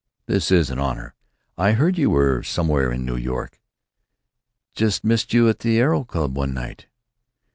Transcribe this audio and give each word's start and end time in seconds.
This 0.25 0.49
is 0.49 0.71
an 0.71 0.79
honor. 0.79 1.13
I 1.59 1.73
heard 1.73 1.95
you 1.99 2.09
were 2.09 2.41
somewhere 2.41 2.91
in 2.91 3.05
New 3.05 3.15
York. 3.17 3.61
Just 4.73 5.03
missed 5.03 5.31
you 5.31 5.47
at 5.47 5.59
the 5.59 5.77
Aero 5.77 6.05
Club 6.05 6.35
one 6.35 6.55
night. 6.55 6.87